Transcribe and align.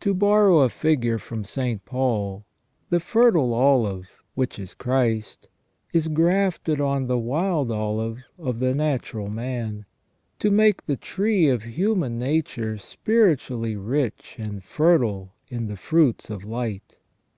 To 0.00 0.12
borrow 0.12 0.58
a 0.58 0.68
figure 0.68 1.18
from 1.18 1.44
St. 1.44 1.82
Paul, 1.86 2.44
the 2.90 3.00
fertile 3.00 3.54
olive, 3.54 4.22
which 4.34 4.58
is 4.58 4.74
Christ, 4.74 5.48
is 5.94 6.08
grafted 6.08 6.78
on 6.78 7.06
the 7.06 7.16
wild 7.16 7.70
olive 7.72 8.18
of 8.38 8.58
the 8.60 8.74
natural 8.74 9.30
man, 9.30 9.86
to 10.40 10.50
make 10.50 10.84
the 10.84 10.98
tree 10.98 11.48
of 11.48 11.62
human 11.62 12.18
nature 12.18 12.76
spiritually 12.76 13.74
rich 13.74 14.36
and 14.38 14.62
fertile 14.62 15.32
in 15.48 15.68
the 15.68 15.76
fruits 15.78 16.28
of 16.28 16.44
light. 16.44 16.98